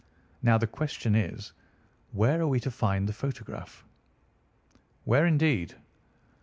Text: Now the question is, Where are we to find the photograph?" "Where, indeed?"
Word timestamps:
Now 0.41 0.57
the 0.57 0.65
question 0.65 1.13
is, 1.15 1.53
Where 2.11 2.41
are 2.41 2.47
we 2.47 2.59
to 2.61 2.71
find 2.71 3.07
the 3.07 3.13
photograph?" 3.13 3.85
"Where, 5.05 5.27
indeed?" 5.27 5.75